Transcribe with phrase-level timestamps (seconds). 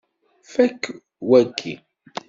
[0.51, 0.81] Fakk
[1.29, 1.73] waki!